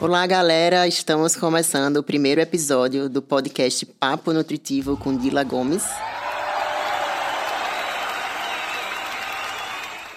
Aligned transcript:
Olá, 0.00 0.26
galera! 0.26 0.86
Estamos 0.86 1.36
começando 1.36 1.98
o 1.98 2.02
primeiro 2.02 2.40
episódio 2.40 3.08
do 3.08 3.22
podcast 3.22 3.86
Papo 3.86 4.32
Nutritivo 4.32 4.96
com 4.96 5.16
Dila 5.16 5.44
Gomes. 5.44 5.84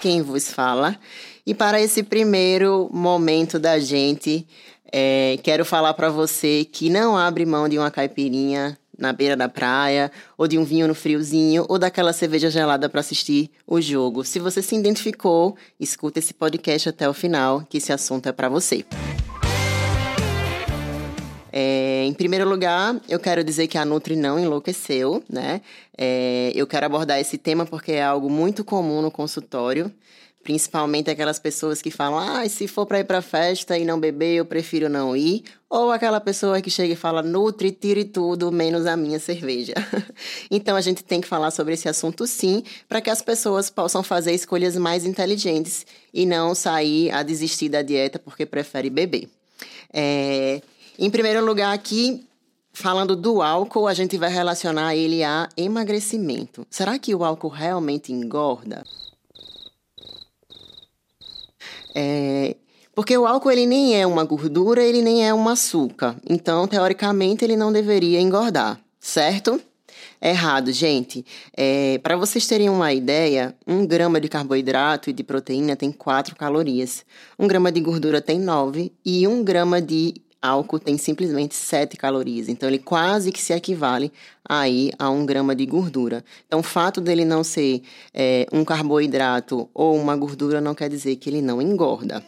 Quem 0.00 0.22
vos 0.22 0.52
fala. 0.52 0.98
E 1.46 1.54
para 1.54 1.80
esse 1.80 2.02
primeiro 2.02 2.90
momento 2.92 3.58
da 3.58 3.78
gente, 3.78 4.46
é, 4.92 5.38
quero 5.42 5.64
falar 5.64 5.94
para 5.94 6.08
você 6.08 6.64
que 6.64 6.90
não 6.90 7.16
abre 7.16 7.46
mão 7.46 7.68
de 7.68 7.78
uma 7.78 7.90
caipirinha 7.90 8.76
na 8.98 9.12
beira 9.12 9.36
da 9.36 9.48
praia, 9.48 10.10
ou 10.36 10.46
de 10.48 10.58
um 10.58 10.64
vinho 10.64 10.88
no 10.88 10.94
friozinho, 10.94 11.64
ou 11.68 11.78
daquela 11.78 12.12
cerveja 12.12 12.50
gelada 12.50 12.88
para 12.88 13.00
assistir 13.00 13.50
o 13.66 13.80
jogo. 13.80 14.24
Se 14.24 14.38
você 14.38 14.62
se 14.62 14.74
identificou, 14.74 15.56
escuta 15.78 16.18
esse 16.18 16.32
podcast 16.34 16.88
até 16.88 17.08
o 17.08 17.14
final, 17.14 17.64
que 17.68 17.78
esse 17.78 17.92
assunto 17.92 18.28
é 18.28 18.32
para 18.32 18.48
você. 18.48 18.84
É, 21.58 22.04
em 22.04 22.12
primeiro 22.12 22.46
lugar, 22.46 23.00
eu 23.08 23.18
quero 23.18 23.42
dizer 23.42 23.66
que 23.66 23.78
a 23.78 23.84
Nutri 23.84 24.14
não 24.14 24.38
enlouqueceu, 24.38 25.24
né? 25.26 25.62
É, 25.96 26.52
eu 26.54 26.66
quero 26.66 26.84
abordar 26.84 27.18
esse 27.18 27.38
tema 27.38 27.64
porque 27.64 27.92
é 27.92 28.02
algo 28.02 28.28
muito 28.28 28.62
comum 28.62 29.00
no 29.00 29.10
consultório. 29.10 29.90
Principalmente 30.46 31.10
aquelas 31.10 31.40
pessoas 31.40 31.82
que 31.82 31.90
falam: 31.90 32.20
ah, 32.20 32.48
se 32.48 32.68
for 32.68 32.86
para 32.86 33.00
ir 33.00 33.04
para 33.04 33.20
festa 33.20 33.76
e 33.76 33.84
não 33.84 33.98
beber, 33.98 34.36
eu 34.36 34.44
prefiro 34.44 34.88
não 34.88 35.16
ir. 35.16 35.42
Ou 35.68 35.90
aquela 35.90 36.20
pessoa 36.20 36.62
que 36.62 36.70
chega 36.70 36.92
e 36.92 36.96
fala: 36.96 37.20
Nutri, 37.20 37.72
tire 37.72 38.04
tudo, 38.04 38.52
menos 38.52 38.86
a 38.86 38.96
minha 38.96 39.18
cerveja. 39.18 39.74
então 40.48 40.76
a 40.76 40.80
gente 40.80 41.02
tem 41.02 41.20
que 41.20 41.26
falar 41.26 41.50
sobre 41.50 41.74
esse 41.74 41.88
assunto 41.88 42.28
sim, 42.28 42.62
para 42.88 43.00
que 43.00 43.10
as 43.10 43.20
pessoas 43.20 43.68
possam 43.68 44.04
fazer 44.04 44.34
escolhas 44.34 44.76
mais 44.76 45.04
inteligentes 45.04 45.84
e 46.14 46.24
não 46.24 46.54
sair 46.54 47.10
a 47.10 47.24
desistir 47.24 47.68
da 47.68 47.82
dieta 47.82 48.16
porque 48.16 48.46
prefere 48.46 48.88
beber. 48.88 49.28
É... 49.92 50.62
Em 50.96 51.10
primeiro 51.10 51.44
lugar, 51.44 51.74
aqui, 51.74 52.24
falando 52.72 53.16
do 53.16 53.42
álcool, 53.42 53.88
a 53.88 53.94
gente 53.94 54.16
vai 54.16 54.30
relacionar 54.30 54.94
ele 54.94 55.24
a 55.24 55.48
emagrecimento. 55.56 56.64
Será 56.70 57.00
que 57.00 57.16
o 57.16 57.24
álcool 57.24 57.48
realmente 57.48 58.12
engorda? 58.12 58.84
É, 61.98 62.56
porque 62.94 63.16
o 63.16 63.26
álcool 63.26 63.50
ele 63.50 63.64
nem 63.64 63.98
é 63.98 64.06
uma 64.06 64.22
gordura, 64.22 64.82
ele 64.82 65.00
nem 65.00 65.26
é 65.26 65.32
um 65.32 65.48
açúcar. 65.48 66.14
Então, 66.28 66.68
teoricamente, 66.68 67.42
ele 67.42 67.56
não 67.56 67.72
deveria 67.72 68.20
engordar, 68.20 68.78
certo? 69.00 69.58
Errado, 70.20 70.72
gente. 70.72 71.24
É, 71.56 71.98
Para 72.02 72.16
vocês 72.16 72.46
terem 72.46 72.68
uma 72.68 72.92
ideia, 72.92 73.54
um 73.66 73.86
grama 73.86 74.20
de 74.20 74.28
carboidrato 74.28 75.08
e 75.08 75.12
de 75.12 75.22
proteína 75.22 75.74
tem 75.74 75.90
4 75.90 76.36
calorias. 76.36 77.02
Um 77.38 77.46
grama 77.46 77.72
de 77.72 77.80
gordura 77.80 78.20
tem 78.20 78.38
9 78.38 78.92
e 79.04 79.26
um 79.26 79.42
grama 79.42 79.80
de 79.80 80.14
álcool 80.46 80.78
tem 80.78 80.96
simplesmente 80.96 81.54
7 81.54 81.96
calorias. 81.96 82.48
Então, 82.48 82.68
ele 82.68 82.78
quase 82.78 83.32
que 83.32 83.40
se 83.40 83.52
equivale 83.52 84.12
aí 84.48 84.92
a 84.98 85.10
um 85.10 85.26
grama 85.26 85.54
de 85.54 85.66
gordura. 85.66 86.24
Então, 86.46 86.60
o 86.60 86.62
fato 86.62 87.00
dele 87.00 87.24
não 87.24 87.42
ser 87.42 87.82
é, 88.14 88.46
um 88.52 88.64
carboidrato 88.64 89.68
ou 89.74 89.96
uma 89.96 90.16
gordura 90.16 90.60
não 90.60 90.74
quer 90.74 90.88
dizer 90.88 91.16
que 91.16 91.28
ele 91.28 91.42
não 91.42 91.60
engorda. 91.60 92.22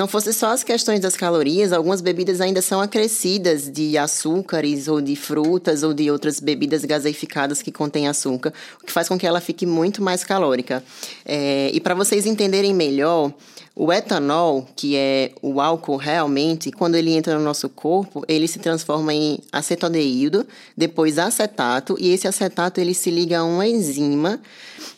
Não 0.00 0.08
fosse 0.08 0.32
só 0.32 0.52
as 0.52 0.64
questões 0.64 1.00
das 1.00 1.14
calorias, 1.14 1.74
algumas 1.74 2.00
bebidas 2.00 2.40
ainda 2.40 2.62
são 2.62 2.80
acrescidas 2.80 3.70
de 3.70 3.98
açúcares 3.98 4.88
ou 4.88 4.98
de 4.98 5.14
frutas 5.14 5.82
ou 5.82 5.92
de 5.92 6.10
outras 6.10 6.40
bebidas 6.40 6.86
gaseificadas 6.86 7.60
que 7.60 7.70
contêm 7.70 8.08
açúcar, 8.08 8.50
o 8.82 8.86
que 8.86 8.92
faz 8.92 9.08
com 9.08 9.18
que 9.18 9.26
ela 9.26 9.42
fique 9.42 9.66
muito 9.66 10.00
mais 10.00 10.24
calórica. 10.24 10.82
É, 11.22 11.70
e 11.74 11.80
para 11.80 11.94
vocês 11.94 12.24
entenderem 12.24 12.72
melhor, 12.72 13.30
o 13.74 13.92
etanol, 13.92 14.68
que 14.76 14.96
é 14.96 15.32
o 15.40 15.60
álcool 15.60 15.96
realmente, 15.96 16.70
quando 16.70 16.96
ele 16.96 17.12
entra 17.12 17.38
no 17.38 17.44
nosso 17.44 17.68
corpo, 17.68 18.24
ele 18.28 18.46
se 18.46 18.58
transforma 18.58 19.14
em 19.14 19.38
acetaldeído, 19.52 20.46
depois 20.76 21.18
acetato, 21.18 21.96
e 21.98 22.12
esse 22.12 22.26
acetato 22.26 22.80
ele 22.80 22.92
se 22.94 23.10
liga 23.10 23.38
a 23.38 23.44
uma 23.44 23.66
enzima 23.66 24.40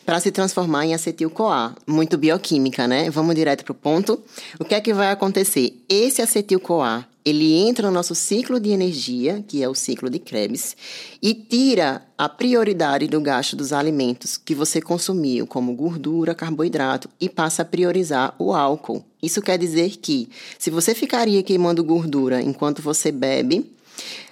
para 0.04 0.19
se 0.19 0.32
transformar 0.32 0.86
em 0.86 0.94
acetil-CoA. 0.94 1.76
Muito 1.86 2.19
bioquímica, 2.19 2.88
né? 2.88 3.08
Vamos 3.10 3.34
direto 3.34 3.64
para 3.64 3.72
o 3.72 3.74
ponto. 3.74 4.20
O 4.58 4.64
que 4.64 4.74
é 4.74 4.80
que 4.80 4.92
vai 4.92 5.10
acontecer? 5.10 5.80
Esse 5.88 6.22
acetil-CoA 6.22 7.11
ele 7.25 7.55
entra 7.55 7.87
no 7.87 7.94
nosso 7.94 8.15
ciclo 8.15 8.59
de 8.59 8.71
energia, 8.71 9.44
que 9.47 9.62
é 9.62 9.69
o 9.69 9.75
ciclo 9.75 10.10
de 10.10 10.19
Krebs, 10.19 10.77
e 11.22 11.34
tira 11.34 12.03
a 12.19 12.28
prioridade 12.28 13.06
do 13.06 13.21
gasto 13.21 13.55
dos 13.55 13.72
alimentos 13.72 14.37
que 14.37 14.55
você 14.55 14.81
consumiu, 14.81 15.47
como 15.47 15.75
gordura, 15.75 16.34
carboidrato, 16.34 17.09
e 17.21 17.28
passa 17.28 17.62
a 17.62 17.65
priorizar 17.65 18.34
o 18.38 18.53
álcool. 18.53 19.05
Isso 19.22 19.41
quer 19.41 19.56
dizer 19.56 19.97
que, 19.99 20.28
se 20.59 20.71
você 20.71 20.94
ficaria 20.94 21.43
queimando 21.43 21.84
gordura 21.84 22.43
enquanto 22.43 22.83
você 22.83 23.12
bebe, 23.12 23.71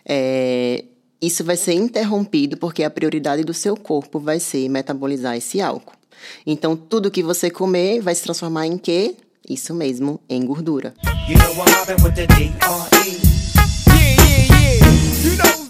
é, 0.05 0.84
isso 1.22 1.45
vai 1.45 1.57
ser 1.57 1.75
interrompido 1.75 2.57
porque 2.57 2.83
a 2.83 2.91
prioridade 2.91 3.45
do 3.45 3.55
seu 3.55 3.77
corpo 3.77 4.19
vai 4.19 4.41
ser 4.41 4.69
metabolizar 4.69 5.37
esse 5.37 5.61
álcool. 5.61 5.95
Então, 6.47 6.77
tudo 6.77 7.11
que 7.11 7.22
você 7.22 7.51
comer 7.51 8.01
vai 8.01 8.15
se 8.15 8.22
transformar 8.22 8.67
em 8.67 8.77
quê? 8.77 9.15
Isso 9.49 9.75
mesmo, 9.75 10.21
em 10.28 10.45
gordura. 10.45 10.95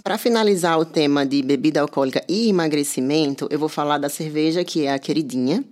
Para 0.02 0.18
finalizar 0.18 0.78
o 0.78 0.84
tema 0.84 1.24
de 1.24 1.42
bebida 1.42 1.80
alcoólica 1.80 2.24
e 2.28 2.48
emagrecimento, 2.48 3.46
eu 3.50 3.58
vou 3.58 3.68
falar 3.68 3.98
da 3.98 4.08
cerveja, 4.08 4.64
que 4.64 4.86
é 4.86 4.92
a 4.92 4.98
queridinha 4.98 5.64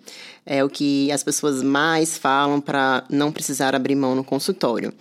é 0.50 0.64
o 0.64 0.68
que 0.70 1.12
as 1.12 1.22
pessoas 1.22 1.62
mais 1.62 2.16
falam 2.16 2.58
para 2.58 3.04
não 3.10 3.30
precisar 3.30 3.74
abrir 3.74 3.94
mão 3.94 4.14
no 4.14 4.24
consultório. 4.24 4.94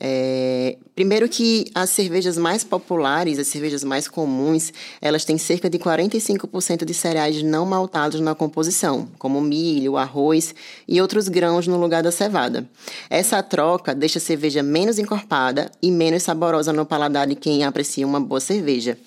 É, 0.00 0.76
primeiro 0.94 1.28
que 1.28 1.66
as 1.72 1.90
cervejas 1.90 2.36
mais 2.36 2.64
populares, 2.64 3.38
as 3.38 3.46
cervejas 3.46 3.84
mais 3.84 4.08
comuns, 4.08 4.72
elas 5.00 5.24
têm 5.24 5.38
cerca 5.38 5.70
de 5.70 5.78
45% 5.78 6.84
de 6.84 6.92
cereais 6.92 7.40
não 7.44 7.64
maltados 7.64 8.20
na 8.20 8.34
composição, 8.34 9.08
como 9.18 9.40
milho, 9.40 9.96
arroz 9.96 10.52
e 10.86 11.00
outros 11.00 11.28
grãos 11.28 11.68
no 11.68 11.78
lugar 11.78 12.02
da 12.02 12.10
cevada. 12.10 12.68
Essa 13.08 13.40
troca 13.40 13.94
deixa 13.94 14.18
a 14.18 14.22
cerveja 14.22 14.64
menos 14.64 14.98
encorpada 14.98 15.70
e 15.80 15.92
menos 15.92 16.24
saborosa 16.24 16.72
no 16.72 16.84
paladar 16.84 17.28
de 17.28 17.36
quem 17.36 17.62
aprecia 17.62 18.06
uma 18.06 18.18
boa 18.18 18.40
cerveja. 18.40 18.98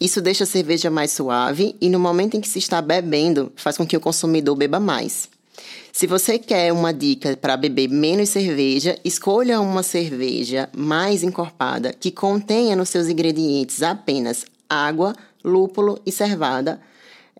Isso 0.00 0.20
deixa 0.20 0.44
a 0.44 0.46
cerveja 0.46 0.90
mais 0.90 1.12
suave 1.12 1.76
e 1.80 1.88
no 1.88 1.98
momento 1.98 2.36
em 2.36 2.40
que 2.40 2.48
se 2.48 2.58
está 2.58 2.82
bebendo, 2.82 3.52
faz 3.56 3.76
com 3.76 3.86
que 3.86 3.96
o 3.96 4.00
consumidor 4.00 4.56
beba 4.56 4.80
mais. 4.80 5.28
Se 5.92 6.06
você 6.06 6.38
quer 6.38 6.72
uma 6.72 6.92
dica 6.92 7.36
para 7.36 7.56
beber 7.56 7.88
menos 7.88 8.30
cerveja, 8.30 8.98
escolha 9.04 9.60
uma 9.60 9.82
cerveja 9.82 10.68
mais 10.74 11.22
encorpada 11.22 11.92
que 11.92 12.10
contenha 12.10 12.74
nos 12.74 12.88
seus 12.88 13.08
ingredientes 13.08 13.82
apenas 13.82 14.46
água, 14.68 15.14
lúpulo 15.44 16.00
e 16.06 16.10
cervada 16.10 16.80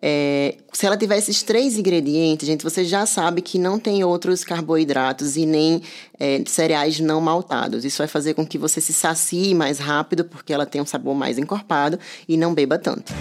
é, 0.04 0.56
se 0.72 0.84
ela 0.84 0.96
tiver 0.96 1.16
esses 1.16 1.44
três 1.44 1.78
ingredientes, 1.78 2.44
gente, 2.44 2.64
você 2.64 2.84
já 2.84 3.06
sabe 3.06 3.40
que 3.40 3.56
não 3.56 3.78
tem 3.78 4.02
outros 4.02 4.42
carboidratos 4.42 5.36
e 5.36 5.46
nem 5.46 5.80
é, 6.18 6.42
cereais 6.44 6.98
não 6.98 7.20
maltados. 7.20 7.84
Isso 7.84 7.98
vai 7.98 8.08
fazer 8.08 8.34
com 8.34 8.44
que 8.44 8.58
você 8.58 8.80
se 8.80 8.92
sacie 8.92 9.54
mais 9.54 9.78
rápido, 9.78 10.24
porque 10.24 10.52
ela 10.52 10.66
tem 10.66 10.82
um 10.82 10.86
sabor 10.86 11.14
mais 11.14 11.38
encorpado 11.38 12.00
e 12.28 12.36
não 12.36 12.52
beba 12.52 12.78
tanto. 12.78 13.12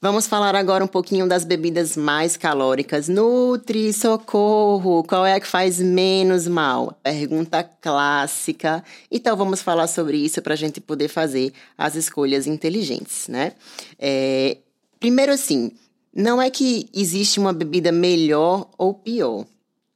Vamos 0.00 0.28
falar 0.28 0.54
agora 0.54 0.84
um 0.84 0.88
pouquinho 0.88 1.26
das 1.26 1.44
bebidas 1.44 1.96
mais 1.96 2.36
calóricas. 2.36 3.08
Nutri, 3.08 3.92
socorro, 3.92 5.02
qual 5.02 5.26
é 5.26 5.34
a 5.34 5.40
que 5.40 5.46
faz 5.46 5.80
menos 5.80 6.46
mal? 6.46 6.96
Pergunta 7.02 7.64
clássica. 7.64 8.84
Então 9.10 9.36
vamos 9.36 9.60
falar 9.60 9.88
sobre 9.88 10.16
isso 10.16 10.40
para 10.40 10.54
a 10.54 10.56
gente 10.56 10.80
poder 10.80 11.08
fazer 11.08 11.52
as 11.76 11.96
escolhas 11.96 12.46
inteligentes, 12.46 13.26
né? 13.26 13.54
É, 13.98 14.58
primeiro 15.00 15.32
assim, 15.32 15.72
não 16.14 16.40
é 16.40 16.48
que 16.48 16.88
existe 16.94 17.40
uma 17.40 17.52
bebida 17.52 17.90
melhor 17.90 18.70
ou 18.78 18.94
pior. 18.94 19.46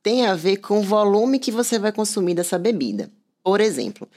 Tem 0.02 0.26
a 0.26 0.34
ver 0.34 0.56
com 0.56 0.81
o 0.81 0.82
volume 0.82 1.38
que 1.38 1.52
você 1.52 1.78
vai 1.78 1.93
consumir 1.93 2.34
dessa 2.34 2.58
bebida. 2.58 3.08
Por 3.44 3.60
exemplo, 3.60 4.08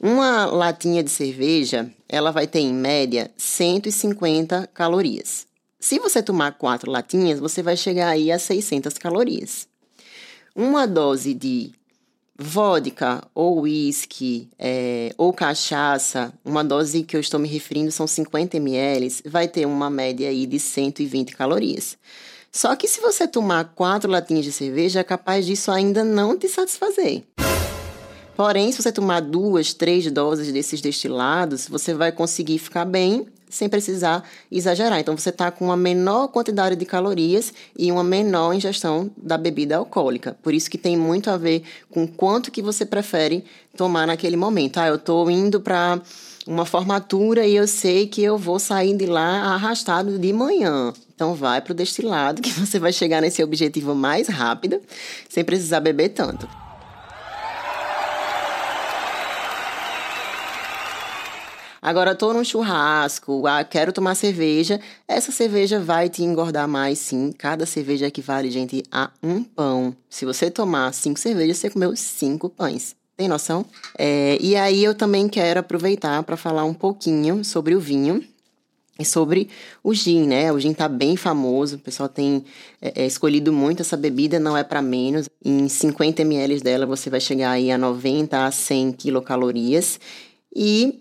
uma 0.00 0.46
latinha 0.46 1.02
de 1.02 1.10
cerveja, 1.10 1.90
ela 2.08 2.30
vai 2.30 2.46
ter 2.46 2.60
em 2.60 2.72
média 2.72 3.30
150 3.36 4.66
calorias. 4.72 5.46
Se 5.78 5.98
você 5.98 6.22
tomar 6.22 6.52
quatro 6.52 6.90
latinhas, 6.90 7.38
você 7.38 7.62
vai 7.62 7.76
chegar 7.76 8.08
aí 8.08 8.32
a 8.32 8.38
600 8.38 8.96
calorias. 8.96 9.68
Uma 10.56 10.86
dose 10.86 11.34
de 11.34 11.72
vodka 12.38 13.22
ou 13.34 13.60
whisky 13.60 14.48
é, 14.58 15.14
ou 15.18 15.34
cachaça, 15.34 16.32
uma 16.42 16.64
dose 16.64 17.02
que 17.02 17.14
eu 17.14 17.20
estou 17.20 17.38
me 17.38 17.46
referindo 17.46 17.92
são 17.92 18.06
50 18.06 18.56
ml, 18.56 19.16
vai 19.26 19.46
ter 19.46 19.66
uma 19.66 19.90
média 19.90 20.30
aí 20.30 20.46
de 20.46 20.58
120 20.58 21.36
calorias. 21.36 21.98
Só 22.50 22.74
que 22.74 22.88
se 22.88 23.00
você 23.00 23.28
tomar 23.28 23.74
quatro 23.74 24.10
latinhas 24.10 24.44
de 24.44 24.52
cerveja, 24.52 25.00
é 25.00 25.04
capaz 25.04 25.44
disso 25.44 25.70
ainda 25.70 26.02
não 26.02 26.36
te 26.36 26.48
satisfazer. 26.48 27.22
Porém, 28.40 28.72
se 28.72 28.82
você 28.82 28.90
tomar 28.90 29.20
duas, 29.20 29.74
três 29.74 30.10
doses 30.10 30.50
desses 30.50 30.80
destilados, 30.80 31.68
você 31.68 31.92
vai 31.92 32.10
conseguir 32.10 32.58
ficar 32.58 32.86
bem, 32.86 33.26
sem 33.50 33.68
precisar 33.68 34.26
exagerar. 34.50 34.98
Então, 34.98 35.14
você 35.14 35.28
está 35.28 35.50
com 35.50 35.66
uma 35.66 35.76
menor 35.76 36.28
quantidade 36.28 36.74
de 36.74 36.86
calorias 36.86 37.52
e 37.78 37.92
uma 37.92 38.02
menor 38.02 38.54
ingestão 38.54 39.10
da 39.14 39.36
bebida 39.36 39.76
alcoólica. 39.76 40.38
Por 40.42 40.54
isso 40.54 40.70
que 40.70 40.78
tem 40.78 40.96
muito 40.96 41.28
a 41.28 41.36
ver 41.36 41.64
com 41.90 42.08
quanto 42.08 42.50
que 42.50 42.62
você 42.62 42.86
prefere 42.86 43.44
tomar 43.76 44.06
naquele 44.06 44.38
momento. 44.38 44.78
Ah, 44.78 44.88
eu 44.88 44.94
estou 44.94 45.30
indo 45.30 45.60
para 45.60 46.00
uma 46.46 46.64
formatura 46.64 47.46
e 47.46 47.54
eu 47.54 47.68
sei 47.68 48.06
que 48.06 48.22
eu 48.22 48.38
vou 48.38 48.58
sair 48.58 48.96
de 48.96 49.04
lá 49.04 49.52
arrastado 49.52 50.18
de 50.18 50.32
manhã. 50.32 50.94
Então 51.14 51.34
vai 51.34 51.60
para 51.60 51.72
o 51.72 51.76
destilado 51.76 52.40
que 52.40 52.52
você 52.52 52.78
vai 52.78 52.90
chegar 52.90 53.20
nesse 53.20 53.44
objetivo 53.44 53.94
mais 53.94 54.28
rápido, 54.28 54.80
sem 55.28 55.44
precisar 55.44 55.80
beber 55.80 56.08
tanto. 56.08 56.48
Agora, 61.82 62.14
tô 62.14 62.32
num 62.34 62.44
churrasco, 62.44 63.46
ah, 63.46 63.64
quero 63.64 63.92
tomar 63.92 64.14
cerveja. 64.14 64.78
Essa 65.08 65.32
cerveja 65.32 65.80
vai 65.80 66.10
te 66.10 66.22
engordar 66.22 66.68
mais, 66.68 66.98
sim. 66.98 67.32
Cada 67.36 67.64
cerveja 67.64 68.06
equivale, 68.06 68.50
gente, 68.50 68.82
a 68.92 69.10
um 69.22 69.42
pão. 69.42 69.96
Se 70.08 70.26
você 70.26 70.50
tomar 70.50 70.92
cinco 70.92 71.18
cervejas, 71.18 71.56
você 71.56 71.70
comeu 71.70 71.96
cinco 71.96 72.50
pães. 72.50 72.94
Tem 73.16 73.28
noção? 73.28 73.64
É, 73.98 74.36
e 74.40 74.56
aí 74.56 74.84
eu 74.84 74.94
também 74.94 75.28
quero 75.28 75.60
aproveitar 75.60 76.22
para 76.22 76.36
falar 76.36 76.64
um 76.64 76.74
pouquinho 76.74 77.42
sobre 77.44 77.74
o 77.74 77.80
vinho 77.80 78.22
e 78.98 79.04
sobre 79.04 79.48
o 79.82 79.94
gin, 79.94 80.26
né? 80.26 80.52
O 80.52 80.60
gin 80.60 80.74
tá 80.74 80.86
bem 80.86 81.16
famoso, 81.16 81.76
o 81.76 81.78
pessoal 81.78 82.08
tem 82.08 82.44
é, 82.80 83.02
é 83.02 83.06
escolhido 83.06 83.52
muito 83.52 83.80
essa 83.80 83.96
bebida, 83.96 84.38
não 84.38 84.54
é 84.54 84.62
para 84.62 84.82
menos. 84.82 85.28
Em 85.42 85.66
50 85.66 86.20
ml 86.20 86.60
dela 86.60 86.84
você 86.84 87.08
vai 87.08 87.20
chegar 87.20 87.52
aí 87.52 87.70
a 87.70 87.78
90 87.78 88.44
a 88.44 88.50
100 88.50 88.92
quilocalorias. 88.92 89.98
E 90.54 91.00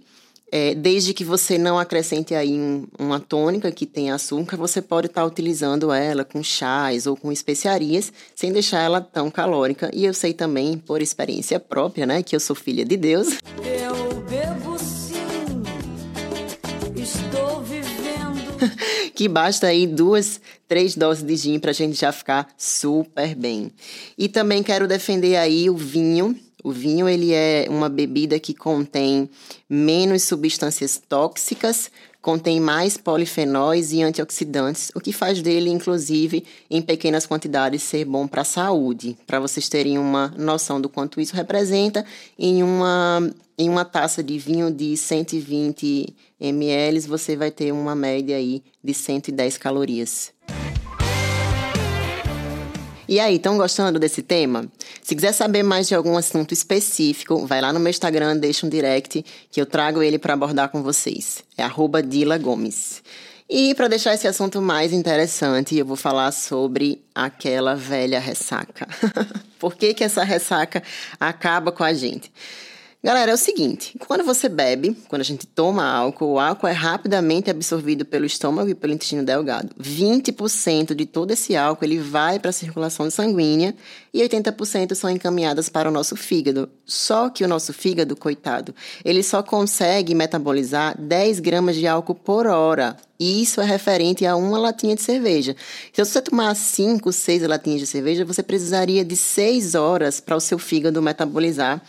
é, 0.51 0.73
desde 0.73 1.13
que 1.13 1.23
você 1.23 1.57
não 1.57 1.79
acrescente 1.79 2.33
aí 2.33 2.53
um, 2.53 2.87
uma 2.97 3.19
tônica 3.19 3.71
que 3.71 3.85
tem 3.85 4.11
açúcar, 4.11 4.57
você 4.57 4.81
pode 4.81 5.07
estar 5.07 5.21
tá 5.21 5.27
utilizando 5.27 5.91
ela 5.91 6.23
com 6.23 6.43
chás 6.43 7.07
ou 7.07 7.15
com 7.15 7.31
especiarias, 7.31 8.11
sem 8.35 8.51
deixar 8.51 8.81
ela 8.81 9.01
tão 9.01 9.29
calórica. 9.29 9.89
E 9.93 10.05
eu 10.05 10.13
sei 10.13 10.33
também, 10.33 10.77
por 10.77 11.01
experiência 11.01 11.59
própria, 11.59 12.05
né, 12.05 12.23
que 12.23 12.35
eu 12.35 12.39
sou 12.39 12.55
filha 12.55 12.83
de 12.83 12.97
Deus. 12.97 13.37
Eu 13.63 14.08
que 19.19 19.27
basta 19.27 19.67
aí 19.67 19.85
duas, 19.85 20.39
três 20.65 20.95
doses 20.95 21.25
de 21.25 21.35
gin 21.35 21.59
para 21.59 21.71
a 21.71 21.73
gente 21.73 21.99
já 21.99 22.09
ficar 22.09 22.47
super 22.57 23.35
bem. 23.35 23.69
E 24.17 24.29
também 24.29 24.63
quero 24.63 24.87
defender 24.87 25.35
aí 25.35 25.69
o 25.69 25.75
vinho 25.75 26.39
o 26.63 26.71
vinho 26.71 27.07
ele 27.07 27.33
é 27.33 27.67
uma 27.69 27.87
bebida 27.87 28.37
que 28.37 28.53
contém 28.53 29.29
menos 29.69 30.23
substâncias 30.23 31.01
tóxicas, 31.07 31.89
contém 32.21 32.59
mais 32.59 32.97
polifenóis 32.97 33.91
e 33.91 34.01
antioxidantes, 34.01 34.91
o 34.93 34.99
que 34.99 35.13
faz 35.13 35.41
dele, 35.41 35.69
inclusive, 35.69 36.45
em 36.69 36.81
pequenas 36.81 37.25
quantidades, 37.25 37.83
ser 37.83 38.05
bom 38.05 38.27
para 38.27 38.41
a 38.41 38.45
saúde. 38.45 39.17
Para 39.25 39.39
vocês 39.39 39.69
terem 39.69 39.97
uma 39.97 40.33
noção 40.37 40.81
do 40.81 40.89
quanto 40.89 41.21
isso 41.21 41.35
representa, 41.35 42.05
em 42.37 42.61
uma, 42.61 43.31
em 43.57 43.69
uma 43.69 43.85
taça 43.85 44.21
de 44.21 44.37
vinho 44.37 44.71
de 44.71 44.97
120 44.97 46.13
ml, 46.39 46.99
você 47.01 47.35
vai 47.35 47.51
ter 47.51 47.71
uma 47.71 47.95
média 47.95 48.35
aí 48.35 48.63
de 48.83 48.93
110 48.93 49.57
calorias. 49.57 50.33
E 53.09 53.19
aí, 53.19 53.37
estão 53.37 53.57
gostando 53.57 53.97
desse 53.97 54.21
tema? 54.21 54.71
Se 55.01 55.15
quiser 55.15 55.31
saber 55.31 55.63
mais 55.63 55.87
de 55.87 55.95
algum 55.95 56.15
assunto 56.15 56.53
específico, 56.53 57.43
vai 57.43 57.59
lá 57.59 57.73
no 57.73 57.79
meu 57.79 57.89
Instagram, 57.89 58.37
deixa 58.37 58.67
um 58.67 58.69
direct 58.69 59.25
que 59.49 59.59
eu 59.59 59.65
trago 59.65 60.03
ele 60.03 60.19
para 60.19 60.35
abordar 60.35 60.69
com 60.69 60.83
vocês. 60.83 61.43
É 61.57 61.63
Dila 62.03 62.37
Gomes. 62.37 63.01
E 63.49 63.73
para 63.73 63.87
deixar 63.87 64.13
esse 64.13 64.27
assunto 64.27 64.61
mais 64.61 64.93
interessante, 64.93 65.75
eu 65.75 65.87
vou 65.87 65.95
falar 65.95 66.31
sobre 66.31 67.01
aquela 67.15 67.73
velha 67.73 68.19
ressaca. 68.19 68.87
Por 69.57 69.75
que, 69.75 69.95
que 69.95 70.03
essa 70.03 70.23
ressaca 70.23 70.83
acaba 71.19 71.71
com 71.71 71.83
a 71.83 71.95
gente? 71.95 72.31
Galera, 73.01 73.31
é 73.31 73.33
o 73.33 73.37
seguinte: 73.37 73.97
quando 73.97 74.25
você 74.25 74.49
bebe, 74.49 74.93
quando 75.07 75.21
a 75.21 75.25
gente 75.25 75.47
toma 75.47 75.85
álcool, 75.85 76.33
o 76.33 76.39
álcool 76.39 76.67
é 76.67 76.73
rapidamente 76.73 77.49
absorvido 77.49 78.03
pelo 78.03 78.25
estômago 78.25 78.69
e 78.69 78.75
pelo 78.75 78.91
intestino 78.91 79.23
delgado. 79.23 79.73
20% 79.79 80.93
de 80.93 81.05
todo 81.05 81.31
esse 81.31 81.55
álcool 81.55 81.85
ele 81.85 81.97
vai 81.97 82.39
para 82.39 82.49
a 82.49 82.53
circulação 82.53 83.09
sanguínea 83.09 83.73
e 84.13 84.21
80% 84.21 84.95
são 84.95 85.09
encaminhadas 85.09 85.69
para 85.69 85.87
o 85.87 85.93
nosso 85.93 86.17
fígado. 86.17 86.69
Só 86.85 87.29
que 87.29 87.45
o 87.45 87.47
nosso 87.47 87.71
fígado, 87.71 88.17
coitado, 88.17 88.75
ele 89.05 89.23
só 89.23 89.41
consegue 89.41 90.13
metabolizar 90.13 90.99
10 90.99 91.39
gramas 91.39 91.77
de 91.77 91.87
álcool 91.87 92.15
por 92.15 92.47
hora. 92.47 92.97
E 93.19 93.41
isso 93.41 93.59
é 93.59 93.65
referente 93.65 94.25
a 94.25 94.35
uma 94.35 94.57
latinha 94.57 94.95
de 94.95 95.01
cerveja. 95.01 95.53
Então, 95.91 96.05
se 96.05 96.11
você 96.11 96.21
tomar 96.21 96.55
5, 96.55 97.11
6 97.11 97.43
latinhas 97.43 97.81
de 97.81 97.87
cerveja, 97.87 98.23
você 98.23 98.41
precisaria 98.41 99.03
de 99.03 99.17
6 99.17 99.75
horas 99.75 100.21
para 100.21 100.37
o 100.37 100.39
seu 100.39 100.57
fígado 100.57 101.01
metabolizar 101.01 101.81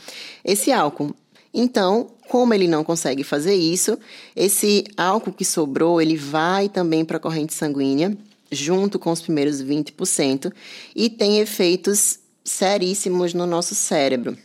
esse 0.44 0.72
álcool. 0.72 1.14
Então, 1.54 2.08
como 2.28 2.52
ele 2.52 2.66
não 2.66 2.82
consegue 2.82 3.22
fazer 3.22 3.54
isso, 3.54 3.96
esse 4.34 4.84
álcool 4.96 5.32
que 5.32 5.44
sobrou, 5.44 6.00
ele 6.00 6.16
vai 6.16 6.68
também 6.68 7.04
para 7.04 7.16
a 7.16 7.20
corrente 7.20 7.54
sanguínea, 7.54 8.16
junto 8.50 8.98
com 8.98 9.12
os 9.12 9.20
primeiros 9.20 9.62
20%, 9.62 10.52
e 10.96 11.08
tem 11.08 11.38
efeitos 11.38 12.18
seríssimos 12.44 13.34
no 13.34 13.46
nosso 13.46 13.74
cérebro. 13.74 14.36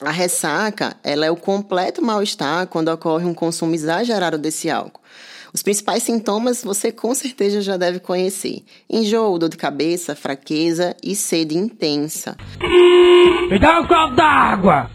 A 0.00 0.10
ressaca, 0.10 0.96
ela 1.04 1.26
é 1.26 1.30
o 1.30 1.36
completo 1.36 2.02
mal-estar 2.02 2.66
quando 2.66 2.88
ocorre 2.88 3.24
um 3.24 3.34
consumo 3.34 3.74
exagerado 3.74 4.36
desse 4.36 4.68
álcool. 4.68 5.00
Os 5.54 5.62
principais 5.62 6.02
sintomas 6.02 6.64
você 6.64 6.90
com 6.90 7.14
certeza 7.14 7.60
já 7.60 7.76
deve 7.76 8.00
conhecer: 8.00 8.62
enjoo, 8.88 9.38
dor 9.38 9.48
de 9.48 9.56
cabeça, 9.56 10.16
fraqueza 10.16 10.96
e 11.02 11.14
sede 11.14 11.56
intensa. 11.56 12.36
Me 13.50 13.58
dá 13.58 13.80
um 13.80 13.86
copo 13.86 14.14
d'água! 14.14 14.90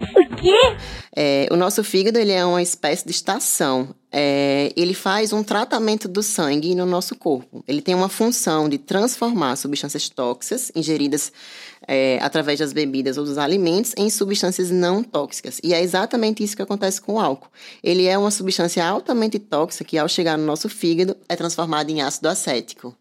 O 0.00 0.36
quê? 0.36 0.76
É, 1.16 1.48
o 1.50 1.56
nosso 1.56 1.84
fígado 1.84 2.18
ele 2.18 2.32
é 2.32 2.44
uma 2.44 2.60
espécie 2.60 3.04
de 3.04 3.12
estação. 3.12 3.94
É, 4.16 4.72
ele 4.76 4.94
faz 4.94 5.32
um 5.32 5.42
tratamento 5.42 6.06
do 6.06 6.22
sangue 6.22 6.72
no 6.76 6.86
nosso 6.86 7.16
corpo. 7.16 7.64
Ele 7.66 7.82
tem 7.82 7.96
uma 7.96 8.08
função 8.08 8.68
de 8.68 8.78
transformar 8.78 9.56
substâncias 9.56 10.08
tóxicas 10.08 10.70
ingeridas 10.72 11.32
é, 11.88 12.20
através 12.22 12.60
das 12.60 12.72
bebidas 12.72 13.18
ou 13.18 13.24
dos 13.24 13.38
alimentos 13.38 13.92
em 13.96 14.08
substâncias 14.08 14.70
não 14.70 15.02
tóxicas. 15.02 15.60
E 15.64 15.74
é 15.74 15.82
exatamente 15.82 16.44
isso 16.44 16.54
que 16.54 16.62
acontece 16.62 17.00
com 17.00 17.14
o 17.14 17.18
álcool. 17.18 17.50
Ele 17.82 18.06
é 18.06 18.16
uma 18.16 18.30
substância 18.30 18.86
altamente 18.86 19.36
tóxica 19.40 19.84
que, 19.84 19.98
ao 19.98 20.08
chegar 20.08 20.38
no 20.38 20.46
nosso 20.46 20.68
fígado, 20.68 21.16
é 21.28 21.34
transformada 21.34 21.90
em 21.90 22.00
ácido 22.00 22.28
acético. 22.28 22.96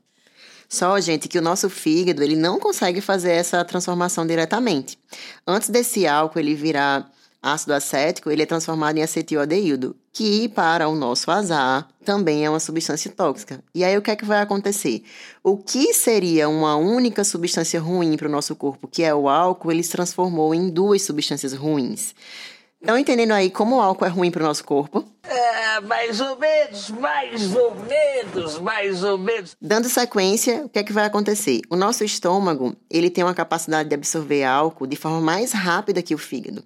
Só, 0.67 0.99
gente, 0.99 1.27
que 1.27 1.37
o 1.37 1.43
nosso 1.43 1.69
fígado 1.69 2.23
ele 2.23 2.35
não 2.35 2.59
consegue 2.59 3.01
fazer 3.01 3.33
essa 3.33 3.63
transformação 3.63 4.25
diretamente. 4.25 4.97
Antes 5.45 5.69
desse 5.69 6.07
álcool 6.07 6.39
ele 6.39 6.55
virar 6.55 7.07
ácido 7.39 7.75
acético, 7.75 8.31
ele 8.31 8.41
é 8.41 8.47
transformado 8.47 8.97
em 8.97 9.03
acetildeído, 9.03 9.95
que, 10.13 10.47
para 10.47 10.87
o 10.87 10.95
nosso 10.95 11.31
azar, 11.31 11.89
também 12.05 12.45
é 12.45 12.49
uma 12.49 12.59
substância 12.59 13.11
tóxica. 13.11 13.63
E 13.73 13.83
aí, 13.83 13.97
o 13.97 14.01
que 14.01 14.11
é 14.11 14.15
que 14.15 14.23
vai 14.23 14.41
acontecer? 14.41 15.03
O 15.43 15.57
que 15.57 15.91
seria 15.91 16.47
uma 16.47 16.75
única 16.75 17.23
substância 17.23 17.81
ruim 17.81 18.15
para 18.15 18.27
o 18.27 18.31
nosso 18.31 18.55
corpo, 18.55 18.87
que 18.87 19.01
é 19.01 19.13
o 19.13 19.27
álcool, 19.27 19.71
ele 19.71 19.81
se 19.81 19.89
transformou 19.89 20.53
em 20.53 20.69
duas 20.69 21.01
substâncias 21.01 21.53
ruins. 21.53 22.13
Estão 22.79 22.97
entendendo 22.97 23.31
aí 23.31 23.49
como 23.49 23.77
o 23.77 23.81
álcool 23.81 24.05
é 24.05 24.09
ruim 24.09 24.29
para 24.29 24.43
o 24.43 24.45
nosso 24.45 24.63
corpo? 24.63 25.03
É, 25.23 25.79
mais 25.79 26.19
ou 26.19 26.37
menos, 26.37 26.89
mais 26.91 27.55
ou 27.55 27.75
menos, 27.75 28.59
mais 28.59 29.03
ou 29.03 29.17
menos. 29.17 29.55
Dando 29.59 29.89
sequência, 29.89 30.65
o 30.65 30.69
que 30.69 30.79
é 30.79 30.83
que 30.83 30.93
vai 30.93 31.05
acontecer? 31.05 31.61
O 31.69 31.77
nosso 31.77 32.03
estômago, 32.03 32.75
ele 32.89 33.09
tem 33.09 33.23
uma 33.23 33.33
capacidade 33.33 33.89
de 33.89 33.95
absorver 33.95 34.43
álcool 34.43 34.85
de 34.85 34.97
forma 34.97 35.21
mais 35.21 35.53
rápida 35.53 36.03
que 36.03 36.13
o 36.13 36.17
fígado. 36.17 36.63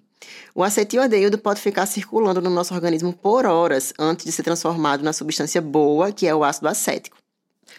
O 0.54 0.64
acetildeído 0.64 1.38
pode 1.38 1.62
ficar 1.62 1.86
circulando 1.86 2.42
no 2.42 2.50
nosso 2.50 2.74
organismo 2.74 3.14
por 3.14 3.46
horas 3.46 3.94
antes 4.00 4.26
de 4.26 4.32
ser 4.32 4.44
transformado 4.44 5.04
na 5.04 5.14
substância 5.14 5.62
boa, 5.62 6.12
que 6.12 6.28
é 6.28 6.34
o 6.34 6.44
ácido 6.44 6.68
acético. 6.68 7.18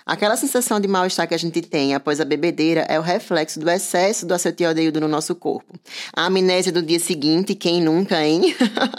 Aquela 0.04 0.36
sensação 0.36 0.80
de 0.80 0.88
mal-estar 0.88 1.26
que 1.28 1.34
a 1.34 1.38
gente 1.38 1.60
tem 1.60 1.94
após 1.94 2.20
a 2.20 2.24
bebedeira 2.24 2.86
é 2.88 2.98
o 2.98 3.02
reflexo 3.02 3.60
do 3.60 3.68
excesso 3.68 4.26
do 4.26 4.34
acetildeído 4.34 5.00
no 5.00 5.08
nosso 5.08 5.34
corpo. 5.34 5.78
A 6.14 6.26
amnésia 6.26 6.72
do 6.72 6.82
dia 6.82 6.98
seguinte, 6.98 7.54
quem 7.54 7.82
nunca, 7.82 8.24
hein? 8.24 8.54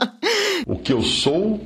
o 0.67 0.75
que 0.75 0.93
eu 0.93 1.01
sou 1.01 1.61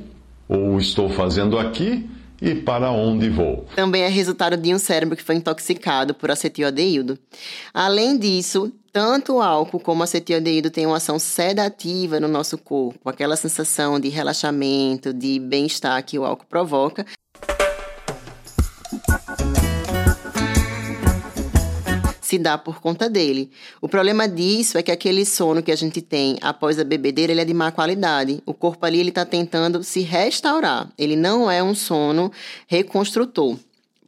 ou 0.48 0.78
estou 0.78 1.08
fazendo 1.10 1.58
aqui 1.58 2.08
e 2.40 2.54
para 2.54 2.90
onde 2.90 3.28
vou. 3.28 3.66
Também 3.74 4.02
é 4.02 4.08
resultado 4.08 4.56
de 4.56 4.74
um 4.74 4.78
cérebro 4.78 5.16
que 5.16 5.22
foi 5.22 5.34
intoxicado 5.34 6.14
por 6.14 6.30
acetildeído. 6.30 7.18
Além 7.72 8.18
disso, 8.18 8.72
tanto 8.94 9.34
o 9.34 9.42
álcool 9.42 9.80
como 9.80 10.02
o 10.02 10.04
acetildeído 10.04 10.70
têm 10.70 10.86
uma 10.86 10.98
ação 10.98 11.18
sedativa 11.18 12.20
no 12.20 12.28
nosso 12.28 12.56
corpo, 12.56 13.10
aquela 13.10 13.34
sensação 13.34 13.98
de 13.98 14.08
relaxamento, 14.08 15.12
de 15.12 15.40
bem-estar 15.40 16.00
que 16.04 16.16
o 16.16 16.24
álcool 16.24 16.46
provoca. 16.46 17.04
Se 22.22 22.38
dá 22.38 22.56
por 22.56 22.80
conta 22.80 23.10
dele. 23.10 23.50
O 23.82 23.88
problema 23.88 24.28
disso 24.28 24.78
é 24.78 24.82
que 24.82 24.92
aquele 24.92 25.26
sono 25.26 25.60
que 25.60 25.72
a 25.72 25.76
gente 25.76 26.00
tem 26.00 26.38
após 26.40 26.78
a 26.78 26.84
bebedeira, 26.84 27.32
ele 27.32 27.40
é 27.40 27.44
de 27.44 27.52
má 27.52 27.72
qualidade. 27.72 28.40
O 28.46 28.54
corpo 28.54 28.86
ali 28.86 29.00
ele 29.00 29.08
está 29.08 29.24
tentando 29.24 29.82
se 29.82 30.02
restaurar. 30.02 30.88
Ele 30.96 31.16
não 31.16 31.50
é 31.50 31.60
um 31.60 31.74
sono 31.74 32.30
reconstrutor. 32.68 33.58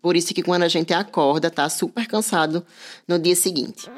Por 0.00 0.14
isso 0.14 0.33
que 0.33 0.45
quando 0.45 0.62
a 0.62 0.69
gente 0.69 0.95
acorda, 0.95 1.50
tá 1.50 1.69
super 1.69 2.07
cansado 2.07 2.64
no 3.09 3.19
dia 3.19 3.35
seguinte. 3.35 3.90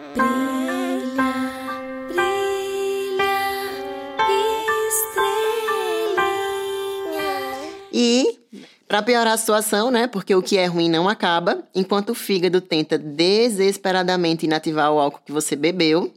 E 8.01 8.39
para 8.87 9.03
piorar 9.03 9.35
a 9.35 9.37
situação, 9.37 9.91
né? 9.91 10.07
Porque 10.07 10.33
o 10.33 10.41
que 10.41 10.57
é 10.57 10.67
ruim 10.67 10.89
não 10.89 11.09
acaba, 11.09 11.65
enquanto 11.75 12.11
o 12.11 12.15
fígado 12.15 12.61
tenta 12.61 12.97
desesperadamente 12.97 14.47
inativar 14.47 14.93
o 14.93 15.01
álcool 15.01 15.21
que 15.27 15.33
você 15.33 15.57
bebeu, 15.57 16.13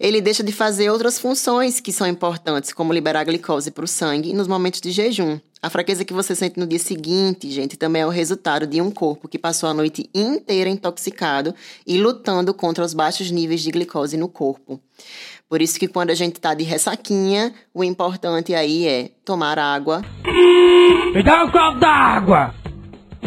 ele 0.00 0.22
deixa 0.22 0.42
de 0.42 0.50
fazer 0.50 0.88
outras 0.88 1.18
funções 1.18 1.78
que 1.78 1.92
são 1.92 2.06
importantes, 2.06 2.72
como 2.72 2.90
liberar 2.90 3.24
glicose 3.24 3.70
para 3.70 3.84
o 3.84 3.88
sangue 3.88 4.32
nos 4.32 4.48
momentos 4.48 4.80
de 4.80 4.90
jejum. 4.90 5.38
A 5.62 5.68
fraqueza 5.68 6.06
que 6.06 6.14
você 6.14 6.34
sente 6.34 6.58
no 6.58 6.66
dia 6.66 6.78
seguinte, 6.78 7.50
gente, 7.50 7.76
também 7.76 8.00
é 8.00 8.06
o 8.06 8.10
resultado 8.10 8.66
de 8.66 8.80
um 8.80 8.90
corpo 8.90 9.28
que 9.28 9.38
passou 9.38 9.68
a 9.68 9.74
noite 9.74 10.08
inteira 10.14 10.70
intoxicado 10.70 11.54
e 11.86 11.98
lutando 11.98 12.54
contra 12.54 12.82
os 12.82 12.94
baixos 12.94 13.30
níveis 13.30 13.60
de 13.60 13.70
glicose 13.70 14.16
no 14.16 14.26
corpo. 14.26 14.80
Por 15.50 15.60
isso 15.60 15.78
que 15.78 15.86
quando 15.86 16.10
a 16.10 16.14
gente 16.14 16.36
está 16.36 16.54
de 16.54 16.64
ressaquinha, 16.64 17.52
o 17.74 17.84
importante 17.84 18.54
aí 18.54 18.86
é 18.86 19.10
tomar 19.22 19.58
água. 19.58 20.00
Me 21.12 21.24
dá 21.24 21.42
um 21.42 21.50
copo 21.50 21.80
d'água! 21.80 22.54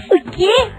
O 0.09 0.31
quê? 0.31 0.71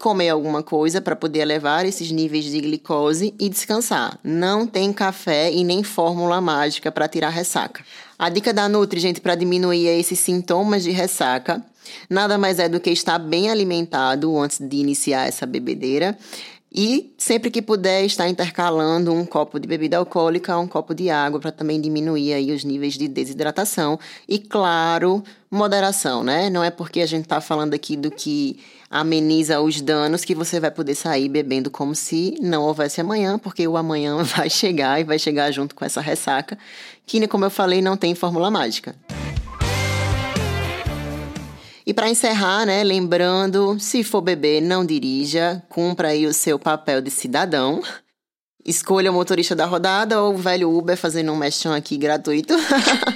Comer 0.00 0.30
alguma 0.30 0.62
coisa 0.62 1.02
para 1.02 1.14
poder 1.14 1.40
elevar 1.40 1.84
esses 1.84 2.10
níveis 2.10 2.46
de 2.46 2.58
glicose 2.60 3.34
e 3.38 3.50
descansar. 3.50 4.18
Não 4.24 4.66
tem 4.66 4.90
café 4.90 5.52
e 5.52 5.62
nem 5.62 5.82
fórmula 5.82 6.40
mágica 6.40 6.90
para 6.90 7.08
tirar 7.08 7.28
ressaca. 7.28 7.84
A 8.18 8.30
dica 8.30 8.54
da 8.54 8.70
Nutri, 8.70 8.98
gente, 8.98 9.20
para 9.20 9.34
diminuir 9.34 9.86
esses 9.86 10.18
sintomas 10.18 10.82
de 10.82 10.92
ressaca, 10.92 11.62
nada 12.08 12.38
mais 12.38 12.58
é 12.58 12.70
do 12.70 12.80
que 12.80 12.90
estar 12.90 13.18
bem 13.18 13.50
alimentado 13.50 14.34
antes 14.38 14.58
de 14.58 14.76
iniciar 14.76 15.28
essa 15.28 15.44
bebedeira 15.44 16.16
e 16.76 17.14
sempre 17.16 17.50
que 17.50 17.62
puder 17.62 18.04
estar 18.04 18.28
intercalando 18.28 19.10
um 19.10 19.24
copo 19.24 19.58
de 19.58 19.66
bebida 19.66 19.96
alcoólica, 19.96 20.58
um 20.58 20.68
copo 20.68 20.94
de 20.94 21.08
água 21.08 21.40
para 21.40 21.50
também 21.50 21.80
diminuir 21.80 22.34
aí 22.34 22.52
os 22.52 22.64
níveis 22.64 22.98
de 22.98 23.08
desidratação 23.08 23.98
e 24.28 24.38
claro, 24.38 25.24
moderação, 25.50 26.22
né? 26.22 26.50
Não 26.50 26.62
é 26.62 26.70
porque 26.70 27.00
a 27.00 27.06
gente 27.06 27.22
está 27.22 27.40
falando 27.40 27.72
aqui 27.72 27.96
do 27.96 28.10
que 28.10 28.60
ameniza 28.90 29.58
os 29.62 29.80
danos 29.80 30.22
que 30.22 30.34
você 30.34 30.60
vai 30.60 30.70
poder 30.70 30.94
sair 30.94 31.30
bebendo 31.30 31.70
como 31.70 31.94
se 31.94 32.36
não 32.42 32.64
houvesse 32.64 33.00
amanhã, 33.00 33.38
porque 33.38 33.66
o 33.66 33.78
amanhã 33.78 34.18
vai 34.36 34.50
chegar 34.50 35.00
e 35.00 35.04
vai 35.04 35.18
chegar 35.18 35.50
junto 35.50 35.74
com 35.74 35.82
essa 35.82 36.02
ressaca, 36.02 36.58
que 37.06 37.26
como 37.26 37.46
eu 37.46 37.50
falei, 37.50 37.80
não 37.80 37.96
tem 37.96 38.14
fórmula 38.14 38.50
mágica. 38.50 38.94
E 41.86 41.94
para 41.94 42.10
encerrar, 42.10 42.66
né, 42.66 42.82
lembrando, 42.82 43.78
se 43.78 44.02
for 44.02 44.20
beber, 44.20 44.60
não 44.60 44.84
dirija, 44.84 45.62
cumpra 45.68 46.08
aí 46.08 46.26
o 46.26 46.34
seu 46.34 46.58
papel 46.58 47.00
de 47.00 47.12
cidadão. 47.12 47.80
Escolha 48.64 49.12
o 49.12 49.14
motorista 49.14 49.54
da 49.54 49.66
rodada 49.66 50.20
ou 50.20 50.34
o 50.34 50.36
velho 50.36 50.76
Uber 50.76 50.96
fazendo 50.96 51.30
um 51.30 51.36
mexão 51.36 51.72
aqui 51.72 51.96
gratuito. 51.96 52.54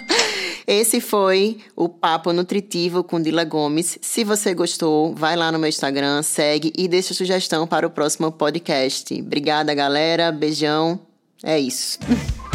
Esse 0.64 1.00
foi 1.00 1.58
o 1.74 1.88
Papo 1.88 2.32
Nutritivo 2.32 3.02
com 3.02 3.20
Dila 3.20 3.42
Gomes. 3.42 3.98
Se 4.00 4.22
você 4.22 4.54
gostou, 4.54 5.12
vai 5.16 5.34
lá 5.34 5.50
no 5.50 5.58
meu 5.58 5.68
Instagram, 5.68 6.22
segue 6.22 6.72
e 6.78 6.86
deixa 6.86 7.12
sugestão 7.12 7.66
para 7.66 7.84
o 7.84 7.90
próximo 7.90 8.30
podcast. 8.30 9.12
Obrigada, 9.20 9.74
galera. 9.74 10.30
Beijão. 10.30 11.00
É 11.42 11.58
isso. 11.58 11.98